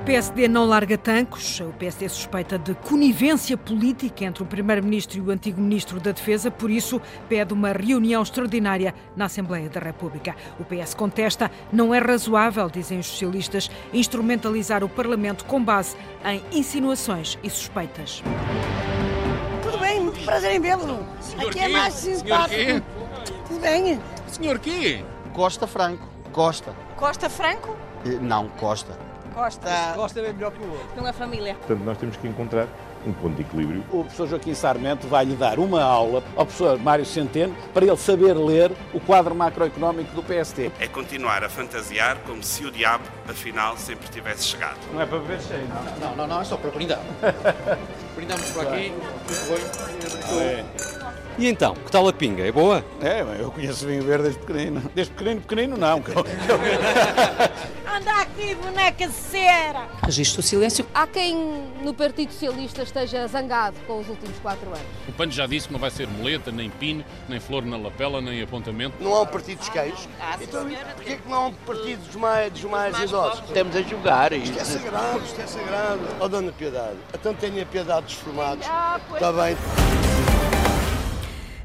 [0.00, 1.60] O PSD não larga tancos.
[1.60, 6.50] O PSD suspeita de conivência política entre o Primeiro-Ministro e o antigo Ministro da Defesa,
[6.50, 10.34] por isso pede uma reunião extraordinária na Assembleia da República.
[10.58, 15.94] O PS contesta, não é razoável, dizem os socialistas, instrumentalizar o Parlamento com base
[16.24, 18.22] em insinuações e suspeitas.
[19.62, 21.06] Tudo bem, muito prazer em vê-lo.
[21.46, 22.82] Aqui é mais simpático.
[23.46, 24.00] Tudo bem?
[24.26, 25.04] Senhor quê?
[25.34, 26.08] Costa Franco.
[26.32, 26.74] Costa.
[26.96, 27.76] Costa Franco?
[28.06, 29.09] Eh, Não, Costa.
[29.40, 29.92] Costa.
[29.94, 30.86] Costa é melhor que o outro.
[30.94, 31.54] Não é família.
[31.54, 32.68] Portanto, nós temos que encontrar
[33.06, 33.82] um ponto de equilíbrio.
[33.90, 37.96] O professor Joaquim Sarmento vai lhe dar uma aula ao professor Mário Centeno para ele
[37.96, 40.70] saber ler o quadro macroeconómico do PST.
[40.78, 44.76] é continuar a fantasiar como se o diabo, afinal, sempre tivesse chegado.
[44.92, 46.08] Não é para beber cheio, não?
[46.08, 47.00] Não, não, não, é só para brindar.
[48.14, 48.92] Brindamos por aqui,
[51.38, 52.46] E então, que tal a pinga?
[52.46, 52.84] É boa?
[53.00, 54.82] É, bem, eu conheço vinho verde desde pequenino.
[54.94, 56.02] Desde pequenino, pequenino não.
[58.00, 59.86] Anda aqui, boneca de cera.
[60.02, 60.86] Registro o silêncio.
[60.94, 61.36] Há quem
[61.82, 64.80] no Partido Socialista esteja zangado com os últimos quatro anos.
[65.06, 68.22] O PAN já disse que não vai ser muleta, nem pino, nem flor na lapela,
[68.22, 68.96] nem apontamento.
[69.00, 70.08] Não há um partido dos queijos?
[70.40, 73.44] então, porquê que não há um partido dos mais, dos mais idosos?
[73.46, 74.72] Estamos a julgar Isto é isso.
[74.78, 76.00] sagrado, isto é sagrado.
[76.20, 78.66] Ó, Dona Piedade, então tenha piedade dos formados.
[78.66, 79.20] Ah, pois.
[79.20, 80.09] Está bem.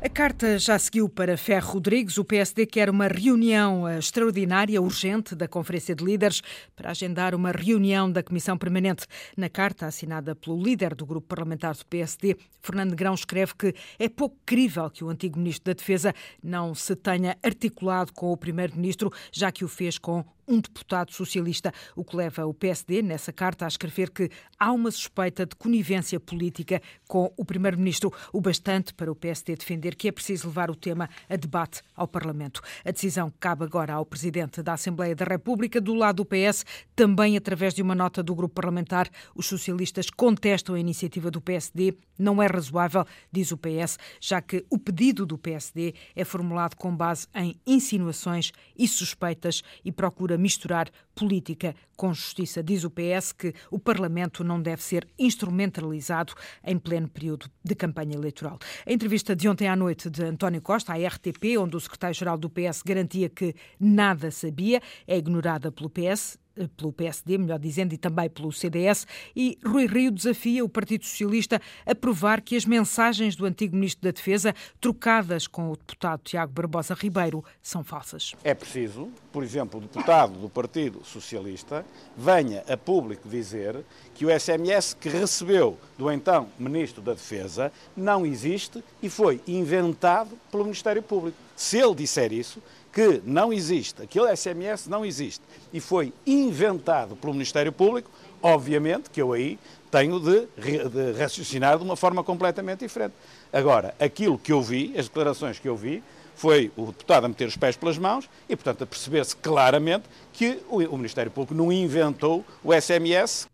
[0.06, 2.20] A carta já seguiu para Ferro Rodrigues.
[2.20, 6.44] O PSD quer uma reunião eh, extraordinária, urgente, da Conferência de Líderes
[6.75, 9.08] para agendar uma reunião da Comissão Permanente.
[9.36, 14.08] Na carta, assinada pelo líder do grupo parlamentar do PSD, Fernando Grão escreve que é
[14.08, 19.12] pouco crível que o antigo Ministro da Defesa não se tenha articulado com o Primeiro-Ministro,
[19.31, 23.65] já que o fez com um deputado socialista, o que leva o PSD, nessa carta,
[23.65, 24.29] a escrever que
[24.59, 29.95] há uma suspeita de conivência política com o Primeiro-Ministro, o bastante para o PSD defender
[29.95, 32.61] que é preciso levar o tema a debate ao Parlamento.
[32.83, 35.81] A decisão cabe agora ao Presidente da Assembleia da República.
[35.81, 40.75] Do lado do PS, também através de uma nota do grupo parlamentar, os socialistas contestam
[40.75, 41.95] a iniciativa do PSD.
[42.17, 46.95] Não é razoável, diz o PS, já que o pedido do PSD é formulado com
[46.95, 52.63] base em insinuações e suspeitas e procura misturar política com justiça.
[52.63, 58.16] Diz o PS que o Parlamento não deve ser instrumentalizado em pleno período de campanha
[58.16, 58.59] eleitoral.
[58.85, 62.50] A entrevista de ontem à noite de António Costa à RTP, onde o secretário-geral do
[62.50, 66.38] PS garantia que nada sabia, é ignorada pelo PS
[66.77, 69.05] pelo PSD, melhor dizendo, e também pelo CDS,
[69.35, 74.03] e Rui Rio desafia o Partido Socialista a provar que as mensagens do antigo Ministro
[74.03, 78.33] da Defesa, trocadas com o deputado Tiago Barbosa Ribeiro, são falsas.
[78.43, 81.85] É preciso, por exemplo, o deputado do Partido Socialista
[82.17, 83.83] venha a público dizer
[84.13, 90.37] que o SMS que recebeu do então Ministro da Defesa não existe e foi inventado
[90.51, 91.37] pelo Ministério Público.
[91.55, 92.61] Se ele disser isso,
[92.95, 95.41] que não existe, aquele SMS não existe
[95.73, 98.09] e foi inventado pelo Ministério Público,
[98.41, 99.59] obviamente que eu aí
[99.91, 103.13] tenho de, de raciocinar de uma forma completamente diferente.
[103.51, 106.01] Agora, aquilo que eu vi, as declarações que eu vi,
[106.35, 110.61] foi o deputado a meter os pés pelas mãos e, portanto, a perceber-se claramente que
[110.69, 113.45] o, o Ministério Público não inventou o SMS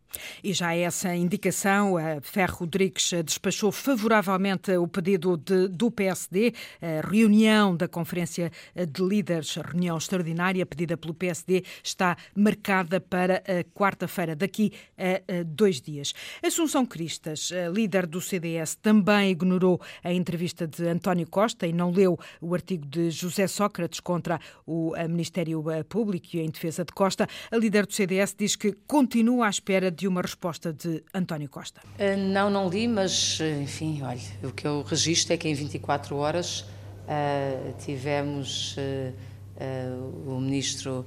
[0.43, 7.07] e já essa indicação, a Ferro Rodrigues despachou favoravelmente o pedido de, do PSD, a
[7.07, 14.71] reunião da Conferência de Líderes, reunião extraordinária pedida pelo PSD, está marcada para quarta-feira, daqui
[14.97, 16.13] a dois dias.
[16.43, 22.19] Assunção Cristas, líder do CDS, também ignorou a entrevista de António Costa e não leu
[22.39, 27.27] o artigo de José Sócrates contra o Ministério Público e em defesa de Costa.
[27.51, 31.47] A líder do CDS diz que continua à espera de de uma resposta de António
[31.47, 31.79] Costa.
[31.93, 36.15] Uh, não, não li, mas, enfim, olha, o que eu registro é que em 24
[36.15, 41.05] horas uh, tivemos uh, o Ministro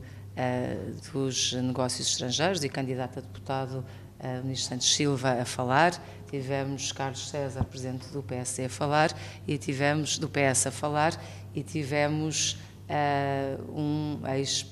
[1.12, 3.84] dos Negócios Estrangeiros e candidato a deputado,
[4.20, 5.92] o Ministro Santos Silva, a falar,
[6.28, 9.16] tivemos Carlos César, Presidente do PSD, a falar,
[9.46, 11.20] e tivemos, do PS a falar,
[11.54, 12.58] e tivemos
[13.68, 14.66] um ex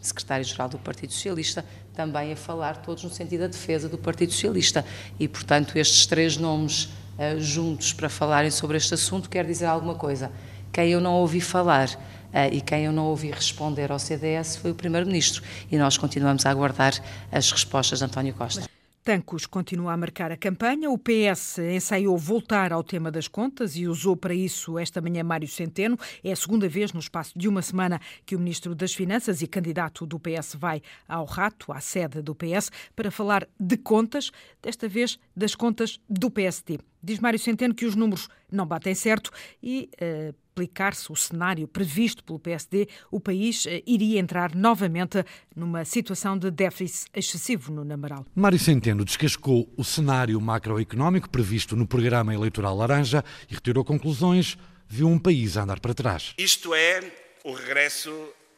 [0.00, 4.84] secretário-geral do Partido Socialista, também a falar, todos no sentido da defesa do Partido Socialista.
[5.18, 9.94] E, portanto, estes três nomes uh, juntos para falarem sobre este assunto quer dizer alguma
[9.94, 10.30] coisa.
[10.72, 14.72] Quem eu não ouvi falar uh, e quem eu não ouvi responder ao CDS foi
[14.72, 15.42] o Primeiro-Ministro.
[15.70, 16.92] E nós continuamos a aguardar
[17.30, 18.73] as respostas de António Costa.
[19.04, 20.90] Tancos continua a marcar a campanha.
[20.90, 25.46] O PS ensaiou voltar ao tema das contas e usou para isso esta manhã Mário
[25.46, 25.98] Centeno.
[26.24, 29.46] É a segunda vez no espaço de uma semana que o Ministro das Finanças e
[29.46, 34.30] candidato do PS vai ao Rato, à sede do PS, para falar de contas,
[34.62, 36.78] desta vez das contas do PSD.
[37.02, 39.30] Diz Mário Centeno que os números não batem certo
[39.62, 45.24] e uh, aplicar-se o cenário previsto pelo PSD, o país eh, iria entrar novamente
[45.54, 48.24] numa situação de déficit excessivo no Namaral.
[48.36, 54.56] Mário Centeno descascou o cenário macroeconómico previsto no programa eleitoral Laranja e retirou conclusões,
[54.88, 56.34] viu um país a andar para trás.
[56.38, 57.02] Isto é
[57.42, 58.12] o regresso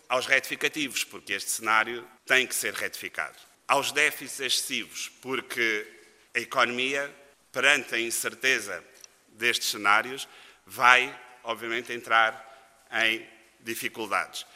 [0.07, 3.37] aos retificativos, porque este cenário tem que ser retificado.
[3.67, 5.87] Aos déficits excessivos, porque
[6.35, 7.11] a economia,
[7.51, 8.85] perante a incerteza
[9.33, 10.29] destes cenários,
[10.67, 11.15] vai,
[11.47, 12.45] obviamente, entrar
[12.93, 13.27] em
[13.61, 14.47] dificuldades.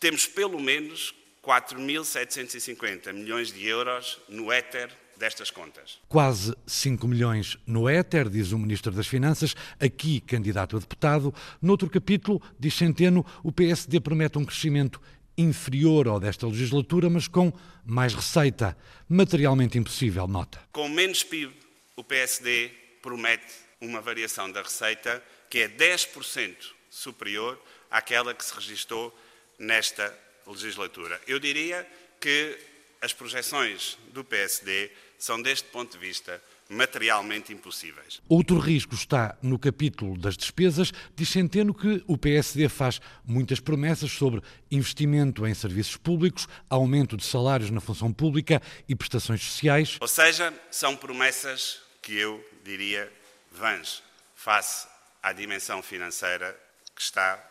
[0.00, 1.14] Temos pelo menos
[1.44, 6.00] 4.750 milhões de euros no éter destas contas.
[6.08, 11.34] Quase 5 milhões no éter, diz o Ministro das Finanças, aqui candidato a deputado.
[11.60, 15.00] Noutro capítulo, diz Centeno, o PSD promete um crescimento
[15.36, 17.52] inferior ao desta legislatura, mas com
[17.84, 18.76] mais receita.
[19.08, 20.60] Materialmente impossível, nota.
[20.72, 21.54] Com menos PIB,
[21.96, 22.70] o PSD
[23.00, 25.22] promete uma variação da receita
[25.52, 26.56] que é 10%
[26.88, 29.14] superior àquela que se registou
[29.58, 31.20] nesta legislatura.
[31.26, 31.86] Eu diria
[32.18, 32.58] que
[33.02, 38.22] as projeções do PSD são, deste ponto de vista, materialmente impossíveis.
[38.30, 40.90] Outro risco está no capítulo das despesas.
[41.14, 44.40] Diz Centeno que o PSD faz muitas promessas sobre
[44.70, 49.98] investimento em serviços públicos, aumento de salários na função pública e prestações sociais.
[50.00, 53.12] Ou seja, são promessas que eu diria
[53.50, 54.02] vãs
[54.34, 54.91] face
[55.22, 56.58] à dimensão financeira
[56.94, 57.42] que está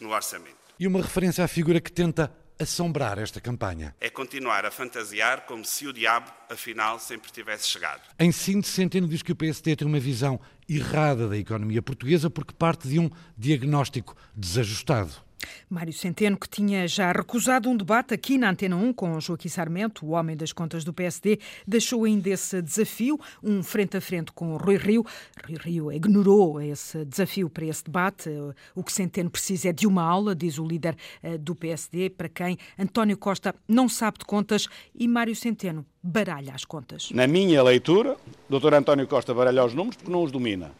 [0.00, 0.56] no orçamento.
[0.78, 3.94] E uma referência à figura que tenta assombrar esta campanha.
[4.00, 8.02] É continuar a fantasiar como se o diabo, afinal, sempre tivesse chegado.
[8.18, 12.54] Em síntese, Centeno diz que o PSD tem uma visão errada da economia portuguesa porque
[12.54, 15.25] parte de um diagnóstico desajustado.
[15.68, 20.06] Mário Centeno, que tinha já recusado um debate aqui na Antena 1 com Joaquim Sarmento,
[20.06, 24.56] o homem das contas do PSD, deixou ainda esse desafio, um frente a frente com
[24.56, 25.04] Rui Rio.
[25.46, 28.30] Rui Rio ignorou esse desafio para esse debate.
[28.74, 32.28] O que Centeno precisa é de uma aula, diz o líder eh, do PSD, para
[32.28, 37.10] quem António Costa não sabe de contas e Mário Centeno baralha as contas.
[37.10, 38.16] Na minha leitura,
[38.48, 38.74] Dr.
[38.74, 40.70] António Costa baralha os números porque não os domina.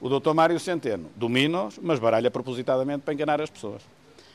[0.00, 3.82] O doutor Mário Centeno domina-os, mas baralha propositadamente para enganar as pessoas.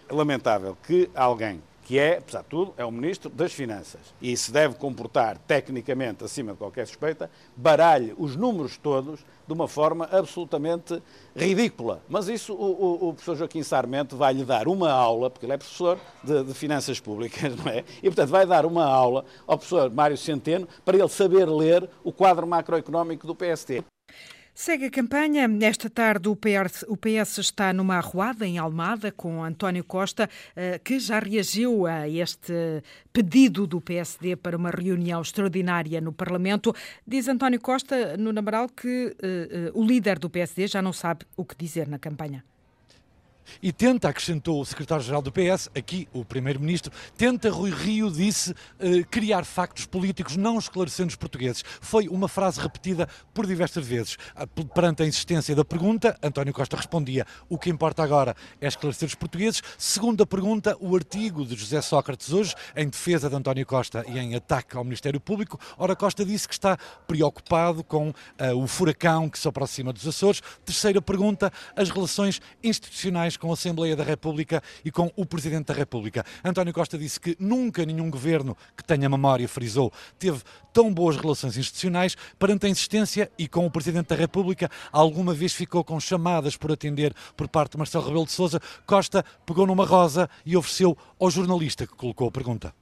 [0.07, 4.37] É lamentável que alguém que é, apesar de tudo, é o Ministro das Finanças e
[4.37, 10.07] se deve comportar tecnicamente acima de qualquer suspeita, baralhe os números todos de uma forma
[10.11, 11.01] absolutamente
[11.35, 11.99] ridícula.
[12.07, 15.53] Mas isso o, o, o professor Joaquim Sarmento vai lhe dar uma aula, porque ele
[15.53, 17.83] é professor de, de, Finanças Públicas, não é?
[17.97, 22.13] E, portanto, vai dar uma aula ao professor Mário Centeno para ele saber ler o
[22.13, 23.83] quadro macroeconómico do PST.
[24.61, 25.49] Segue a campanha.
[25.61, 31.17] Esta tarde o PS, está numa arruada em Almada com António Costa, eh, que já
[31.17, 32.83] reagiu a este
[33.13, 36.75] pedido do PSD para uma reunião extraordinária no Parlamento.
[37.07, 41.25] Diz António Costa no Namaral que uh, uh, o líder do PSD já não sabe
[41.37, 42.43] o que dizer na campanha.
[43.61, 49.03] E tenta, acrescentou o secretário-geral do PS, aqui o primeiro-ministro, tenta, Rui Rio disse, eh,
[49.09, 51.63] criar factos políticos não esclarecendo os portugueses.
[51.81, 54.17] Foi uma frase repetida por diversas vezes.
[54.35, 59.07] Ah, perante a insistência da pergunta, António Costa respondia: o que importa agora é esclarecer
[59.07, 59.61] os portugueses.
[59.77, 64.35] Segunda pergunta, o artigo de José Sócrates hoje, em defesa de António Costa e em
[64.35, 65.59] ataque ao Ministério Público.
[65.77, 68.13] Ora, Costa disse que está preocupado com uh,
[68.55, 70.41] o furacão que se aproxima dos Açores.
[70.65, 75.73] Terceira pergunta, as relações institucionais com a Assembleia da República e com o Presidente da
[75.73, 76.25] República.
[76.43, 80.41] António Costa disse que nunca nenhum governo que tenha memória, frisou, teve
[80.73, 84.69] tão boas relações institucionais perante a insistência e com o Presidente da República.
[84.91, 88.61] Alguma vez ficou com chamadas por atender por parte de Marcelo Rebelo de Sousa.
[88.85, 92.73] Costa pegou numa rosa e ofereceu ao jornalista que colocou a pergunta.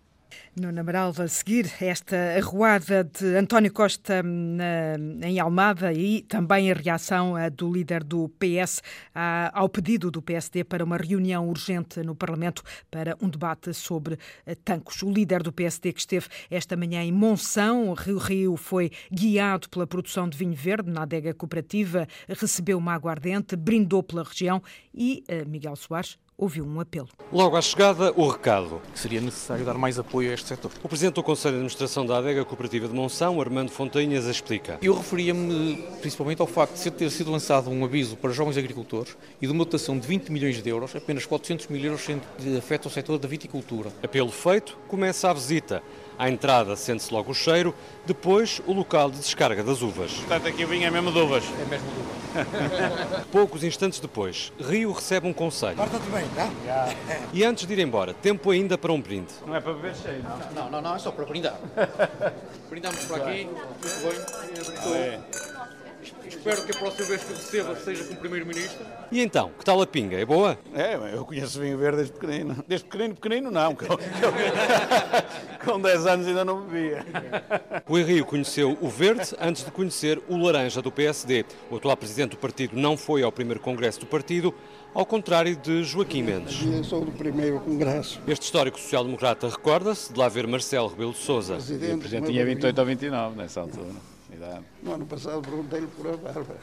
[0.56, 6.74] No Namaral a seguir esta arruada de António Costa na, em Almada e também a
[6.74, 8.82] reação do líder do PS
[9.54, 14.56] ao pedido do PSD para uma reunião urgente no Parlamento para um debate sobre eh,
[14.56, 15.02] tanques.
[15.04, 19.88] O líder do PSD que esteve esta manhã em Monção, Rio Rio, foi guiado pela
[19.88, 24.62] produção de vinho verde na adega cooperativa, recebeu uma aguardente, brindou pela região
[24.94, 27.10] e eh, Miguel Soares ouviu um apelo.
[27.34, 28.80] Logo à chegada, o recado.
[28.94, 30.72] Que seria necessário dar mais apoio a este setor.
[30.84, 34.78] O Presidente do Conselho de Administração da Adega Cooperativa de Monção, Armando Fontanhas, explica.
[34.82, 39.48] Eu referia-me principalmente ao facto de ter sido lançado um aviso para jovens agricultores e
[39.48, 42.06] de uma dotação de 20 milhões de euros, apenas 400 mil euros
[42.58, 43.92] afeta o setor da viticultura.
[44.04, 45.82] Apelo feito, começa a visita.
[46.18, 50.12] À entrada sente-se logo o cheiro, depois o local de descarga das uvas.
[50.14, 51.44] Portanto, aqui o vinho é mesmo de uvas.
[51.44, 52.18] É mesmo de uvas.
[53.32, 55.76] Poucos instantes depois, Rio recebe um conselho.
[55.76, 56.50] Porta-te bem, tá?
[57.34, 59.34] E antes de ir embora, tempo ainda para um brinde.
[59.46, 60.64] Não é para beber cheio, não?
[60.64, 61.58] Não, não, não, é só para brindar.
[62.70, 64.68] Brindamos por aqui, muito bem.
[64.78, 65.57] Ah, é.
[66.26, 68.86] Espero que a próxima vez que o receba seja com o Primeiro-Ministro.
[69.12, 70.18] E então, que tal a pinga?
[70.18, 70.58] É boa?
[70.74, 72.64] É, eu conheço vinho verde desde pequenino.
[72.68, 73.76] Desde pequenino, pequenino não.
[75.66, 77.06] Com 10 anos ainda não bebia.
[77.88, 81.46] O Rio conheceu o verde antes de conhecer o laranja do PSD.
[81.70, 84.54] O atual presidente do partido não foi ao primeiro congresso do partido,
[84.94, 86.64] ao contrário de Joaquim Mendes.
[86.66, 88.22] Eu sou do primeiro congresso.
[88.28, 91.56] Este histórico social-democrata recorda-se de lá ver Marcelo Rebelo de Sousa.
[91.56, 94.17] O presidente tinha 28 ou 29 nessa altura.
[94.38, 94.66] Idade.
[94.84, 96.56] No ano passado perguntei-lhe por a barba.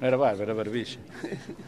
[0.00, 0.98] Não era barba, era barbicha.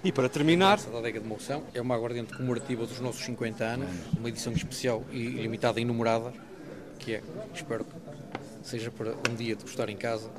[0.02, 0.80] E para terminar...
[0.92, 3.88] A adega de moção é uma aguardente comemorativa dos nossos 50 anos,
[4.18, 6.32] uma edição especial e limitada e numerada,
[6.98, 7.22] que é,
[7.54, 7.92] espero que
[8.62, 10.30] seja para um dia de gostar em casa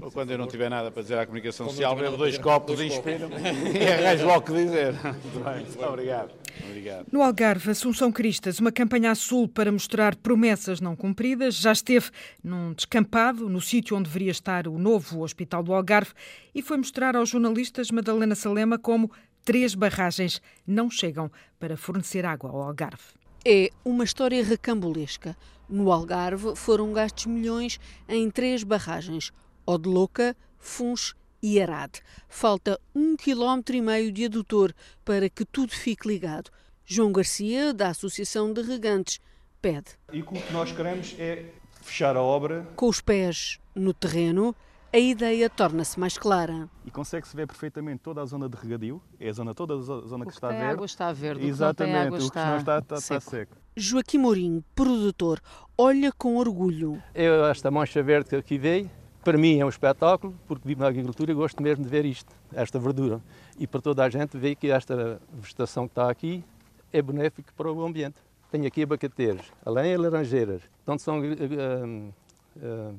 [0.00, 2.86] ou quando eu não tiver nada para dizer à comunicação social, bebo dois copos e
[2.86, 3.28] inspiro
[3.74, 4.92] e arranjo logo o que dizer.
[5.02, 6.30] Muito bem, muito obrigado.
[6.64, 7.06] obrigado.
[7.10, 12.10] No Algarve, Assunção Cristas, uma campanha a sul para mostrar promessas não cumpridas, já esteve
[12.42, 16.12] num descampado, no sítio onde deveria estar o novo Hospital do Algarve,
[16.54, 19.10] e foi mostrar aos jornalistas Madalena Salema como
[19.44, 23.02] três barragens não chegam para fornecer água ao Algarve.
[23.44, 25.36] É uma história recambulesca.
[25.68, 29.32] No Algarve foram gastos milhões em três barragens
[29.66, 32.00] Odeloca, Funs e Arade.
[32.28, 34.72] Falta um quilómetro e meio de adutor
[35.04, 36.50] para que tudo fique ligado.
[36.84, 39.20] João Garcia, da Associação de Regantes,
[39.60, 39.90] pede.
[40.12, 41.46] E o que nós queremos é
[41.80, 42.66] fechar a obra.
[42.76, 44.54] Com os pés no terreno,
[44.92, 46.68] a ideia torna-se mais clara.
[46.84, 50.24] E consegue-se ver perfeitamente toda a zona de regadio, é a zona toda a zona
[50.24, 50.72] o que está tem verde.
[50.74, 53.18] água está verde, Exatamente, o que água o que não está, está, seco.
[53.18, 53.56] está seco.
[53.74, 55.40] Joaquim Mourinho, produtor,
[55.78, 57.02] olha com orgulho.
[57.14, 58.90] Eu, esta mancha verde que aqui veio,
[59.24, 62.34] para mim é um espetáculo, porque vivo na agricultura e gosto mesmo de ver isto,
[62.52, 63.20] esta verdura.
[63.58, 66.44] E para toda a gente ver que esta vegetação que está aqui
[66.92, 68.16] é benéfica para o ambiente.
[68.50, 70.62] Tenho aqui abacateiros, além de laranjeiras.
[70.82, 72.12] Então são uh,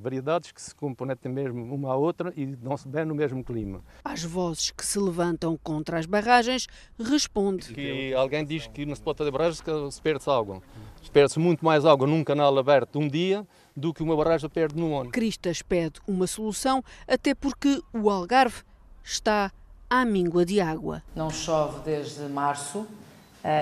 [0.01, 3.81] variedades que se comprometem mesmo uma à outra e dão-se bem no mesmo clima.
[4.03, 7.73] Às vozes que se levantam contra as barragens, responde.
[7.73, 10.61] Que alguém diz que não se pode fazer barragens que se perde-se água.
[11.03, 14.75] Se perde-se muito mais água num canal aberto um dia do que uma barragem perde
[14.75, 15.11] no ano.
[15.11, 18.63] Cristas pede uma solução, até porque o Algarve
[19.03, 19.51] está
[19.89, 21.03] à míngua de água.
[21.15, 22.87] Não chove desde março uh,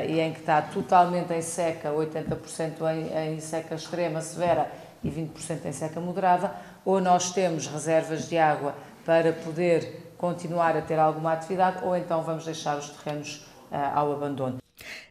[0.08, 4.72] e em que está totalmente em seca, 80% em, em seca extrema, severa
[5.04, 6.54] e 20% em seca moderada,
[6.86, 8.76] ou nós temos reservas de água
[9.06, 14.12] para poder continuar a ter alguma atividade, ou então vamos deixar os terrenos uh, ao
[14.14, 14.62] abandono.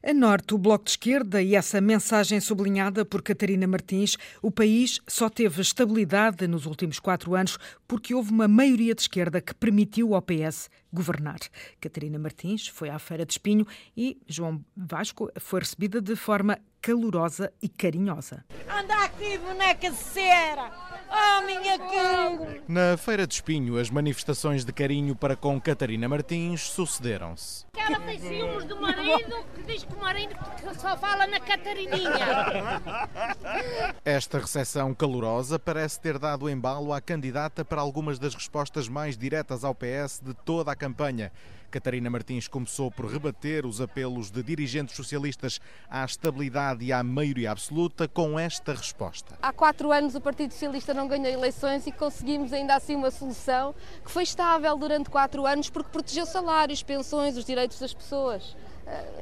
[0.03, 5.01] A norte, o Bloco de Esquerda e essa mensagem sublinhada por Catarina Martins, o país
[5.07, 10.15] só teve estabilidade nos últimos quatro anos porque houve uma maioria de esquerda que permitiu
[10.15, 11.39] ao PS governar.
[11.81, 17.53] Catarina Martins foi à Feira de Espinho e João Vasco foi recebida de forma calorosa
[17.63, 18.45] e carinhosa.
[18.69, 20.90] Anda aqui, boneca de cera!
[21.11, 22.63] Oh, minha querida!
[22.69, 27.67] Na Feira de Espinho, as manifestações de carinho para com Catarina Martins sucederam-se.
[27.77, 30.37] Ela tem ciúmes do marido que diz que o marido
[30.79, 32.81] só fala na Catarininha.
[34.05, 39.65] Esta recepção calorosa parece ter dado embalo à candidata para algumas das respostas mais diretas
[39.65, 41.33] ao PS de toda a campanha.
[41.71, 47.53] Catarina Martins começou por rebater os apelos de dirigentes socialistas à estabilidade e à maioria
[47.53, 49.39] absoluta com esta resposta.
[49.41, 53.75] Há quatro anos o Partido Socialista não ganhou eleições e conseguimos ainda assim uma solução
[54.05, 58.57] que foi estável durante quatro anos porque protegeu salários, pensões, os direitos das pessoas.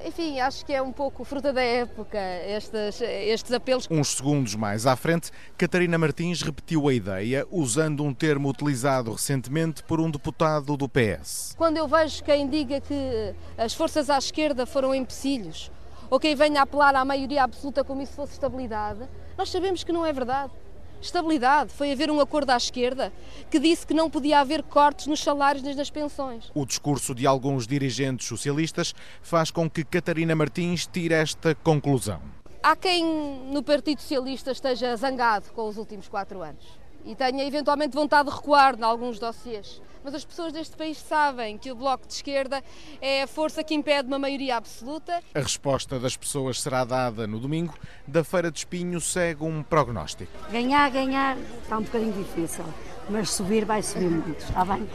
[0.05, 3.87] Enfim, acho que é um pouco fruta da época estes, estes apelos.
[3.91, 9.83] Uns segundos mais à frente, Catarina Martins repetiu a ideia usando um termo utilizado recentemente
[9.83, 11.55] por um deputado do PS.
[11.57, 15.71] Quando eu vejo quem diga que as forças à esquerda foram empecilhos
[16.09, 19.01] ou quem venha apelar à maioria absoluta como se fosse estabilidade,
[19.37, 20.53] nós sabemos que não é verdade.
[21.01, 23.13] Estabilidade foi haver um acordo à esquerda
[23.51, 26.51] que disse que não podia haver cortes nos salários nem nas pensões.
[26.55, 32.21] O discurso de alguns dirigentes socialistas faz com que Catarina Martins tire esta conclusão.
[32.63, 33.05] Há quem
[33.53, 36.65] no Partido Socialista esteja zangado com os últimos quatro anos
[37.05, 39.81] e tenha eventualmente vontade de recuar em alguns dossiês.
[40.09, 42.65] Mas as pessoas deste país sabem que o Bloco de Esquerda
[42.99, 45.23] é a força que impede uma maioria absoluta.
[45.35, 47.75] A resposta das pessoas será dada no domingo.
[48.07, 50.33] Da Feira de Espinho segue um prognóstico.
[50.51, 52.65] Ganhar, ganhar está um bocadinho difícil,
[53.11, 54.89] mas subir vai subir muito, está bem?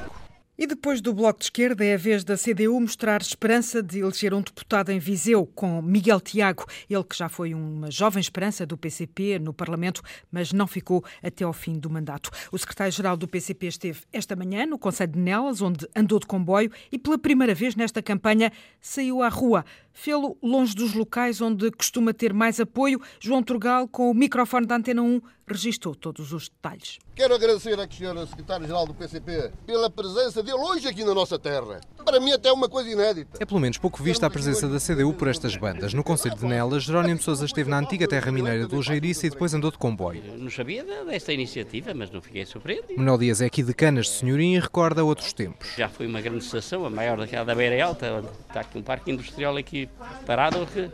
[0.55, 4.35] E depois do Bloco de Esquerda é a vez da CDU mostrar esperança de eleger
[4.35, 8.77] um deputado em Viseu, com Miguel Tiago, ele que já foi uma jovem esperança do
[8.77, 12.29] PCP no Parlamento, mas não ficou até ao fim do mandato.
[12.51, 16.71] O secretário-geral do PCP esteve esta manhã no Conselho de Nelas, onde andou de comboio
[16.91, 19.65] e pela primeira vez nesta campanha saiu à rua.
[19.91, 23.01] Fê-lo longe dos locais onde costuma ter mais apoio.
[23.19, 26.99] João Turgal, com o microfone da Antena 1, registou todos os detalhes.
[27.15, 31.81] Quero agradecer à senhora secretária-geral do PCP pela presença dele hoje aqui na nossa terra.
[32.03, 33.37] Para mim até é uma coisa inédita.
[33.39, 35.93] É pelo menos pouco vista a presença da CDU por estas bandas.
[35.93, 39.53] No Conselho de Nelas, Jerónimo Sousa esteve na antiga terra mineira de Lojeiriça e depois
[39.53, 40.23] andou de comboio.
[40.37, 42.95] Não sabia desta iniciativa, mas não fiquei surpreendido.
[42.97, 45.69] Manuel Dias é aqui de Canas de Senhorim e recorda outros tempos.
[45.77, 48.81] Já foi uma grande estação, a maior daquela da Beira Alta, onde está aqui um
[48.81, 49.89] parque industrial aqui
[50.25, 50.89] parado que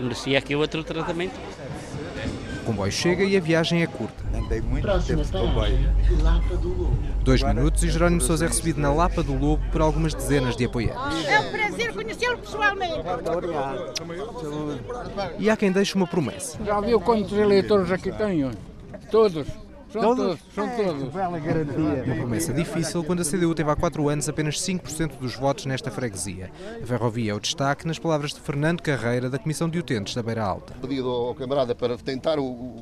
[0.00, 1.34] merecia aqui outro tratamento.
[2.70, 4.24] O comboio chega e a viagem é curta.
[4.32, 5.76] Andei muito tempo de comboio.
[6.22, 6.98] Lapa do Lobo.
[7.24, 10.66] Dois minutos e Jerónimo Sousa é recebido na Lapa do Lobo por algumas dezenas de
[10.66, 11.26] apoiantes.
[11.26, 13.00] É um prazer conhecê-lo pessoalmente.
[13.28, 13.92] Obrigado.
[15.40, 16.64] E há quem deixe uma promessa.
[16.64, 18.52] Já viu quantos eleitores aqui tenho?
[19.10, 19.48] Todos.
[19.92, 20.38] São todos?
[20.54, 21.12] são todos.
[21.12, 22.04] Bela garantia.
[22.04, 25.90] Uma promessa difícil quando a CDU teve há quatro anos apenas 5% dos votos nesta
[25.90, 26.50] freguesia.
[26.80, 30.22] A ferrovia é o destaque nas palavras de Fernando Carreira, da Comissão de Utentes da
[30.22, 30.74] Beira Alta.
[30.80, 32.36] Pedido ao camarada para tentar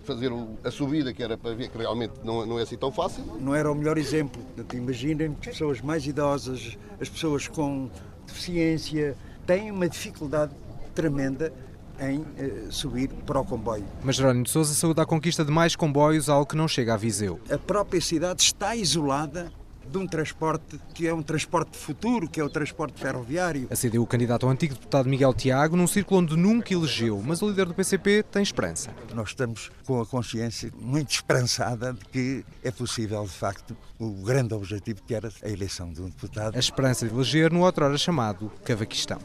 [0.05, 0.31] fazer
[0.63, 3.25] a subida, que era para ver que realmente não, não é assim tão fácil.
[3.41, 4.43] Não era o melhor exemplo.
[4.75, 7.91] Imaginem as pessoas mais idosas, as pessoas com
[8.27, 10.53] deficiência, têm uma dificuldade
[10.95, 11.53] tremenda
[12.01, 13.85] em eh, subir para o comboio.
[14.03, 16.97] Mas Jerónimo de Sousa saúda a conquista de mais comboios, algo que não chega a
[16.97, 17.41] Viseu.
[17.51, 19.53] A própria cidade está isolada
[19.91, 23.69] de um transporte que é um transporte futuro, que é o transporte ferroviário.
[23.71, 27.49] A CDU candidato ao antigo deputado Miguel Tiago, num círculo onde nunca elegeu, mas o
[27.49, 28.91] líder do PCP tem esperança.
[29.15, 34.55] Nós estamos com a consciência muito esperançada de que é possível, de facto, o grande
[34.55, 36.55] objetivo que era a eleição de um deputado.
[36.55, 39.19] A esperança de eleger no outrora chamado Cavaquistão.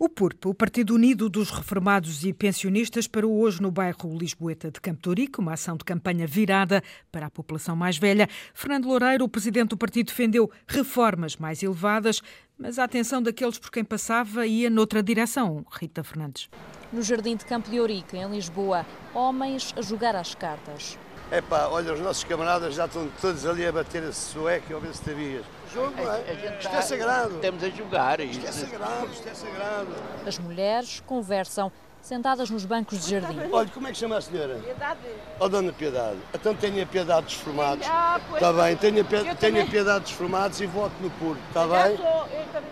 [0.00, 4.80] O PURP, o Partido Unido dos Reformados e Pensionistas, parou hoje no bairro Lisboeta de
[4.80, 8.28] Campo Torico, uma ação de campanha virada para a população mais velha.
[8.54, 12.22] Fernando Loureiro, o presidente do partido, defendeu reformas mais elevadas,
[12.56, 15.66] mas a atenção daqueles por quem passava ia noutra direção.
[15.68, 16.48] Rita Fernandes.
[16.92, 20.96] No Jardim de Campo de Ourique, em Lisboa, homens a jogar às cartas.
[21.30, 24.78] Epá, olha, os nossos camaradas já estão todos ali a bater a sueca e a
[24.78, 25.44] ver se tabias.
[25.74, 26.58] Jogo, é?
[26.58, 27.34] Isto é sagrado.
[27.36, 28.20] Estamos a jogar.
[28.20, 29.88] Isto é sagrado, isto é sagrado.
[30.26, 31.70] As mulheres conversam
[32.08, 33.38] sentadas nos bancos de jardim.
[33.52, 34.56] Olha, como é que chama a senhora?
[34.56, 34.98] Piedade.
[35.38, 36.16] Oh, Dona Piedade.
[36.34, 37.86] Então tenha piedade dos formados.
[37.88, 38.42] Ah, pois.
[38.42, 39.66] Está bem, tenha, tenha também.
[39.66, 41.38] piedade dos formados e vote no puro.
[41.48, 41.96] Está bem?
[41.96, 42.28] Sou,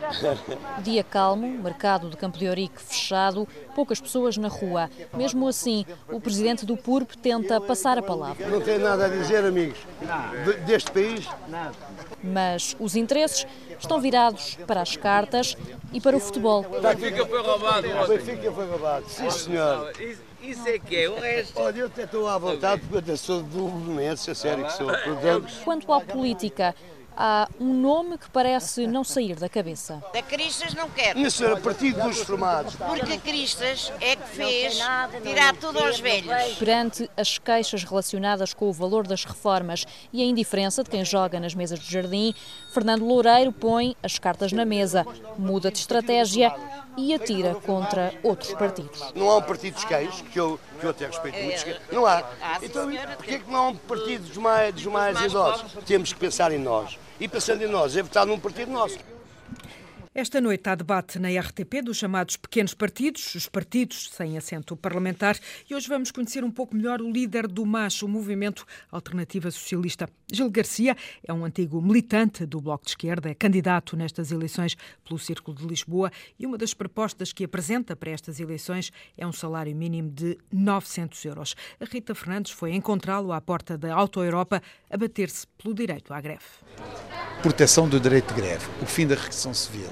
[0.82, 4.88] Dia calmo, mercado de Campo de Ourique fechado, poucas pessoas na rua.
[5.14, 8.46] Mesmo assim, o presidente do PURP tenta passar a palavra.
[8.48, 9.78] Não tem nada a dizer, amigos,
[10.66, 11.28] deste país?
[11.48, 11.74] Nada.
[12.22, 13.46] Mas os interesses
[13.78, 15.56] estão virados para as cartas
[15.92, 16.64] e para o futebol.
[16.64, 17.88] O Benfica foi roubado.
[17.88, 19.92] O Benfica foi roubado, sim senhor.
[20.42, 21.60] Isso é que é, o resto.
[21.60, 24.86] Olha, eu até estou à vontade porque eu sou do Belenense, a sério que sou.
[25.64, 26.74] Quanto à política,
[27.16, 30.02] há um nome que parece não sair da cabeça.
[30.12, 31.18] Da Cristas não quero.
[31.18, 32.74] Minha senhora, Partido dos Formados.
[32.76, 34.78] Porque Cristas é que fez
[35.22, 36.54] tirar tudo aos velhos.
[36.58, 41.40] Perante as queixas relacionadas com o valor das reformas e a indiferença de quem joga
[41.40, 42.34] nas mesas de jardim,
[42.72, 45.06] Fernando Loureiro põe as cartas na mesa,
[45.38, 46.54] muda de estratégia
[46.96, 49.12] e atira contra outros partidos.
[49.14, 52.24] Não há um partido dos queijos, que eu, que eu até respeito muito, não há.
[52.62, 55.72] Então, porquê é que não há um partido dos mais, dos mais idosos?
[55.84, 56.98] Temos que pensar em nós.
[57.18, 58.98] E pensando em nós, é votar num partido nosso.
[60.18, 65.38] Esta noite há debate na RTP dos chamados pequenos partidos, os partidos sem assento parlamentar,
[65.68, 70.08] e hoje vamos conhecer um pouco melhor o líder do MAS, o Movimento Alternativa Socialista.
[70.32, 74.74] Gil Garcia é um antigo militante do Bloco de Esquerda, é candidato nestas eleições
[75.04, 79.32] pelo Círculo de Lisboa e uma das propostas que apresenta para estas eleições é um
[79.32, 81.54] salário mínimo de 900 euros.
[81.78, 86.22] A Rita Fernandes foi encontrá-lo à porta da Auto Europa a bater-se pelo direito à
[86.22, 86.46] greve.
[87.42, 89.90] Proteção do direito de greve, o fim da requisição civil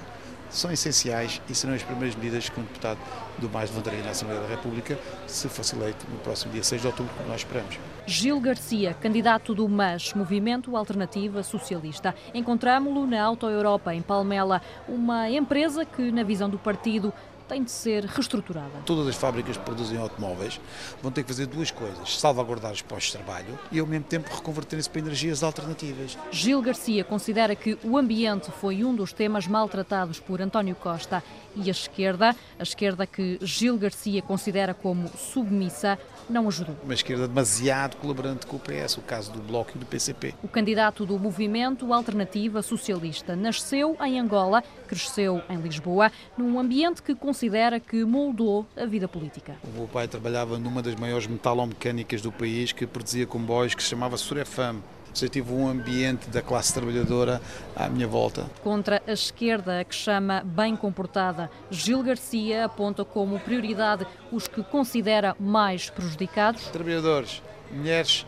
[0.55, 2.99] são essenciais e serão as primeiras medidas que um deputado
[3.39, 6.87] do mais levantaria na Assembleia da República se fosse eleito no próximo dia 6 de
[6.87, 7.77] outubro, como nós esperamos.
[8.07, 12.15] Gil Garcia, candidato do MAS, Movimento Alternativa Socialista.
[12.33, 17.13] Encontramo-lo na Auto Europa, em Palmela, uma empresa que, na visão do partido,
[17.49, 18.81] tem de ser reestruturada.
[18.85, 20.61] Todas as fábricas que produzem automóveis
[21.03, 24.35] vão ter que fazer duas coisas: salvaguardar os postos de trabalho e, ao mesmo tempo,
[24.35, 26.19] reconverterem-se para energias alternativas.
[26.31, 31.23] Gil Garcia considera que o ambiente foi um dos temas maltratados por António Costa
[31.57, 36.77] e a esquerda, a esquerda que Gil Garcia considera como submissa, não ajudou.
[36.83, 40.35] Uma esquerda demasiado colaborante com o PS, o caso do Bloco e do PCP.
[40.43, 47.15] O candidato do movimento Alternativa Socialista nasceu em Angola, cresceu em Lisboa, num ambiente que
[47.35, 49.57] considera que moldou a vida política.
[49.65, 53.89] O meu pai trabalhava numa das maiores metalomecânicas do país que produzia comboios que se
[53.89, 54.77] chamava Surefam
[55.23, 57.41] eu tive um ambiente da classe trabalhadora
[57.77, 58.47] à minha volta.
[58.65, 65.37] Contra a esquerda, que chama bem comportada, Gil Garcia aponta como prioridade os que considera
[65.39, 66.67] mais prejudicados.
[66.67, 68.27] Trabalhadores, mulheres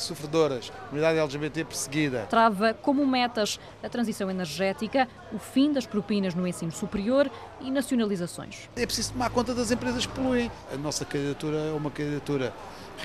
[0.00, 2.26] sofredoras, comunidade LGBT perseguida.
[2.28, 7.30] Trava como metas a transição energética, o fim das propinas no ensino superior
[7.60, 8.68] e nacionalizações.
[8.76, 10.50] É preciso tomar conta das empresas que poluem.
[10.72, 12.52] A nossa candidatura é uma candidatura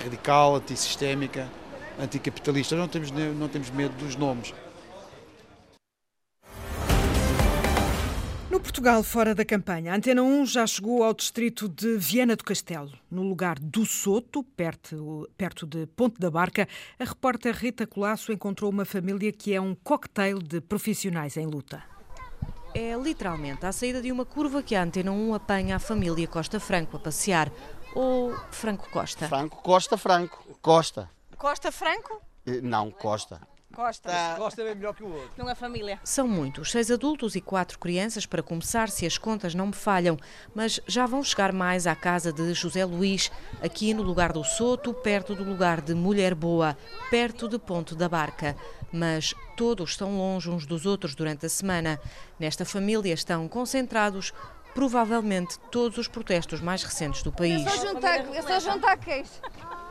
[0.02, 1.48] radical, antissistémica,
[1.98, 2.76] anticapitalista.
[2.76, 4.52] Não temos, não temos medo dos nomes.
[8.54, 12.44] No Portugal, fora da campanha, a Antena 1 já chegou ao distrito de Viana do
[12.44, 12.92] Castelo.
[13.10, 18.70] No lugar do Soto, perto, perto de Ponte da Barca, a repórter Rita Colasso encontrou
[18.70, 21.82] uma família que é um cocktail de profissionais em luta.
[22.72, 26.60] É literalmente à saída de uma curva que a Antena 1 apanha a família Costa
[26.60, 27.50] Franco a passear.
[27.92, 29.26] Ou Franco Costa?
[29.26, 30.56] Franco Costa Franco.
[30.62, 31.10] Costa.
[31.36, 32.22] Costa Franco?
[32.46, 33.40] Eh, Não, Costa.
[33.74, 34.10] Costa.
[34.10, 34.34] Tá.
[34.36, 35.30] Costa é bem melhor que o outro.
[35.36, 35.98] Não é família.
[36.04, 40.16] São muitos, seis adultos e quatro crianças para começar, se as contas não me falham,
[40.54, 43.30] mas já vão chegar mais à casa de José Luís,
[43.62, 46.76] aqui no lugar do Soto, perto do lugar de Mulher Boa,
[47.10, 48.56] perto de Ponte da Barca.
[48.92, 52.00] Mas todos estão longe uns dos outros durante a semana.
[52.38, 54.32] Nesta família estão concentrados
[54.74, 57.64] provavelmente todos os protestos mais recentes do país.
[57.64, 59.30] É só juntar, é só juntar queijo.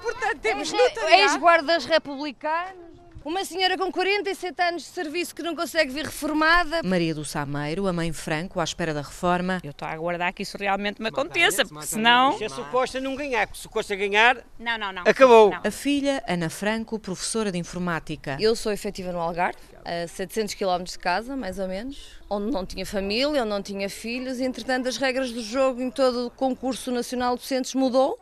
[0.02, 0.98] Portanto, temos Ex-.
[1.10, 2.93] Ex-guardas republicanos.
[3.26, 6.82] Uma senhora com 47 anos de serviço que não consegue vir reformada.
[6.84, 9.62] Maria do Sameiro, a mãe Franco, à espera da reforma.
[9.64, 12.38] Eu estou a aguardar que isso realmente me aconteça, porque senão...
[12.38, 15.04] Se o Costa não ganhar, se o Costa ganhar, Não, não, não.
[15.06, 15.54] Acabou.
[15.64, 18.36] A filha, Ana Franco, professora de informática.
[18.42, 22.66] Eu sou efetiva no Algarve, a 700 km de casa, mais ou menos, onde não
[22.66, 26.30] tinha família, onde não tinha filhos, e entretanto as regras do jogo em todo o
[26.30, 28.20] concurso nacional de docentes mudou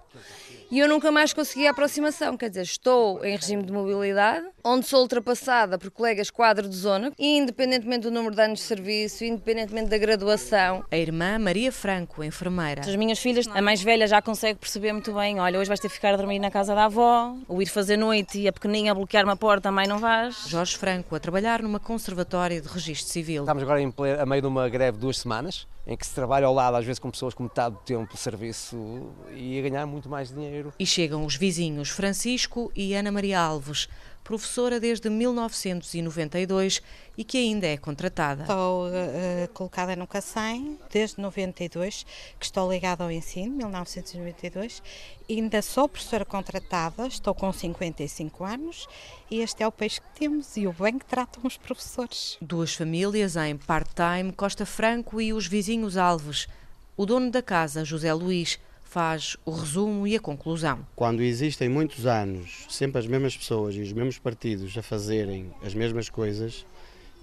[0.71, 2.37] e eu nunca mais consegui a aproximação.
[2.37, 7.11] Quer dizer, estou em regime de mobilidade, onde sou ultrapassada por colegas quadro de zona,
[7.19, 10.85] e independentemente do número de anos de serviço, independentemente da graduação.
[10.89, 12.81] A irmã Maria Franco, enfermeira.
[12.81, 15.89] As minhas filhas, a mais velha já consegue perceber muito bem, olha, hoje vais ter
[15.89, 18.93] que ficar a dormir na casa da avó, ou ir fazer noite e a pequeninha
[18.93, 20.45] a bloquear uma porta, a mãe não vais.
[20.47, 23.43] Jorge Franco, a trabalhar numa conservatória de registro civil.
[23.43, 26.45] Estamos agora em a meio de uma greve de duas semanas, em que se trabalha
[26.45, 29.85] ao lado, às vezes, com pessoas com metade do tempo de serviço e a ganhar
[29.85, 30.73] muito mais dinheiro.
[30.77, 33.87] E chegam os vizinhos Francisco e Ana Maria Alves,
[34.23, 36.81] professora desde 1992
[37.17, 38.43] e que ainda é contratada.
[38.43, 42.05] Estou eh, colocada no CACEM desde 92,
[42.39, 44.81] que estou ligada ao ensino, 1992.
[45.27, 48.87] E ainda sou professora contratada, estou com 55 anos
[49.29, 52.37] e este é o peixe que temos e o bem que tratam os professores.
[52.41, 56.47] Duas famílias em part-time, Costa Franco e os vizinhos Alves.
[56.95, 58.59] O dono da casa, José Luís,
[58.91, 60.85] faz o resumo e a conclusão.
[60.97, 65.73] quando existem muitos anos sempre as mesmas pessoas e os mesmos partidos a fazerem as
[65.73, 66.65] mesmas coisas,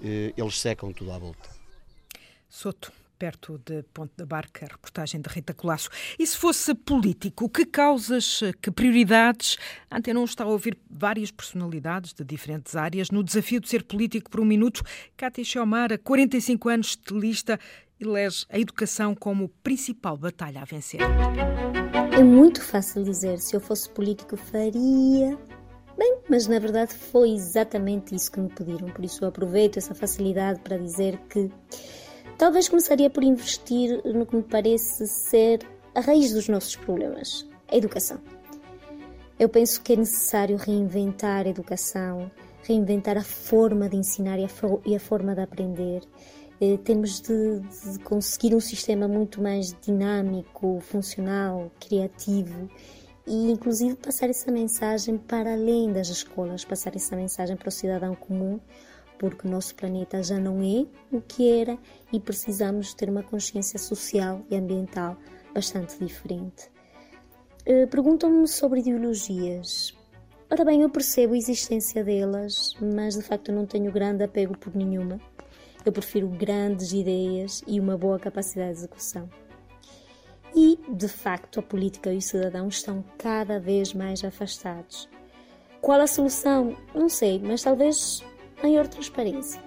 [0.03, 1.47] eh, eles secam tudo à volta.
[2.49, 5.91] Soto, perto de Ponte da Barca, reportagem de Rita Colasso.
[6.19, 9.59] E se fosse político, que causas, que prioridades?
[9.91, 13.83] A Antena 1 está a ouvir várias personalidades de diferentes áreas no desafio de ser
[13.83, 14.83] político por um minuto.
[15.19, 17.61] Cátia Xiomara, 45 anos, estilista,
[18.01, 21.01] elege a educação como principal batalha a vencer.
[22.17, 25.39] É muito fácil dizer, se eu fosse político faria.
[25.97, 29.95] Bem, mas na verdade foi exatamente isso que me pediram, por isso eu aproveito essa
[29.95, 31.51] facilidade para dizer que
[32.37, 35.61] talvez começaria por investir no que me parece ser
[35.95, 38.21] a raiz dos nossos problemas, a educação.
[39.39, 42.31] Eu penso que é necessário reinventar a educação,
[42.63, 44.49] reinventar a forma de ensinar e a,
[44.85, 46.03] e a forma de aprender.
[46.61, 52.69] Eh, Temos de, de conseguir um sistema muito mais dinâmico, funcional, criativo
[53.27, 58.15] e, inclusive, passar essa mensagem para além das escolas, passar essa mensagem para o cidadão
[58.15, 58.59] comum,
[59.19, 61.79] porque o nosso planeta já não é o que era
[62.13, 65.17] e precisamos ter uma consciência social e ambiental
[65.55, 66.71] bastante diferente.
[67.67, 69.95] Eh, Perguntam-me sobre ideologias.
[70.51, 74.75] Ora bem, eu percebo a existência delas, mas de facto não tenho grande apego por
[74.75, 75.21] nenhuma.
[75.89, 79.27] Eu prefiro grandes ideias e uma boa capacidade de execução.
[80.55, 85.09] E, de facto, a política e o cidadão estão cada vez mais afastados.
[85.81, 86.77] Qual a solução?
[86.95, 88.23] Não sei, mas talvez
[88.63, 89.59] maior transparência.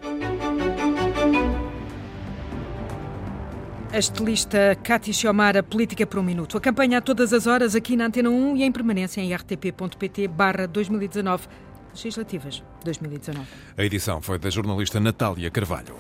[3.92, 6.56] A estilista Cátia Xiomara, Política por um Minuto.
[6.56, 10.28] A campanha a todas as horas aqui na Antena 1 e em permanência em rtp.pt
[10.28, 11.48] barra 2019.
[11.94, 13.48] Legislativas 2019.
[13.78, 15.96] A edição foi da jornalista Natália Carvalho.